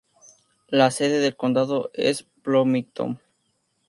[0.69, 3.19] La sede del condado es Bloomington.